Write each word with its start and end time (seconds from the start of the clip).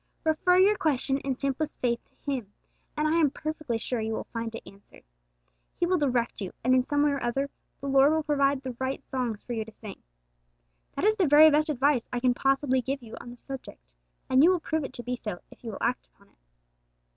Refer 0.23 0.57
your 0.57 0.77
question 0.79 1.19
in 1.19 1.37
simplest 1.37 1.79
faith 1.79 2.01
to 2.09 2.15
Him, 2.31 2.51
and 2.97 3.07
I 3.07 3.17
am 3.19 3.29
perfectly 3.29 3.77
sure 3.77 4.01
you 4.01 4.13
will 4.13 4.23
find 4.33 4.51
it 4.55 4.63
answered. 4.65 5.03
He 5.79 5.85
will 5.85 5.99
direct 5.99 6.41
you, 6.41 6.53
and 6.63 6.73
in 6.73 6.81
some 6.81 7.03
way 7.03 7.11
or 7.11 7.23
other 7.23 7.51
the 7.81 7.87
Lord 7.87 8.11
will 8.11 8.23
provide 8.23 8.63
the 8.63 8.75
right 8.79 8.99
songs 8.99 9.43
for 9.43 9.53
you 9.53 9.63
to 9.63 9.71
sing. 9.71 10.01
That 10.95 11.05
is 11.05 11.17
the 11.17 11.27
very 11.27 11.51
best 11.51 11.69
advice 11.69 12.09
I 12.11 12.19
can 12.19 12.33
possibly 12.33 12.81
give 12.81 13.03
you 13.03 13.15
on 13.21 13.29
the 13.29 13.37
subject, 13.37 13.91
and 14.27 14.43
you 14.43 14.49
will 14.49 14.59
prove 14.59 14.83
it 14.83 14.93
to 14.93 15.03
be 15.03 15.15
so 15.15 15.39
if 15.51 15.63
you 15.63 15.69
will 15.69 15.83
act 15.83 16.07
upon 16.07 16.29
it. 16.29 16.37